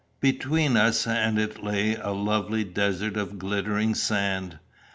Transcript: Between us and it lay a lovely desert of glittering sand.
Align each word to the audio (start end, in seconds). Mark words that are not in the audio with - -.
Between 0.19 0.77
us 0.77 1.05
and 1.05 1.37
it 1.37 1.63
lay 1.63 1.93
a 1.93 2.09
lovely 2.09 2.63
desert 2.63 3.17
of 3.17 3.37
glittering 3.37 3.93
sand. 3.93 4.57